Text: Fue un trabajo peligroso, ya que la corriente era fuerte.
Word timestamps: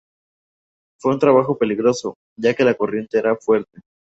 Fue 0.99 1.13
un 1.13 1.19
trabajo 1.19 1.59
peligroso, 1.59 2.15
ya 2.35 2.55
que 2.55 2.63
la 2.65 2.73
corriente 2.73 3.19
era 3.19 3.35
fuerte. 3.35 3.81